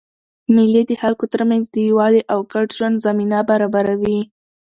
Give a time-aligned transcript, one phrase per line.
[0.55, 4.19] مېلې د خلکو ترمنځ د یووالي او ګډ ژوند زمینه برابروي.